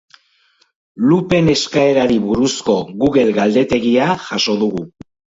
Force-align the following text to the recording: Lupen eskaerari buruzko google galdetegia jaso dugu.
Lupen 1.09 1.49
eskaerari 1.51 2.15
buruzko 2.23 2.77
google 3.01 3.25
galdetegia 3.35 4.07
jaso 4.31 4.57
dugu. 4.63 4.83